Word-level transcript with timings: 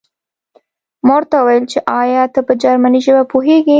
ما 1.05 1.13
ورته 1.17 1.35
وویل 1.39 1.65
چې 1.71 1.79
ایا 2.01 2.23
ته 2.33 2.39
په 2.47 2.53
جرمني 2.61 2.99
ژبه 3.05 3.23
پوهېږې 3.31 3.69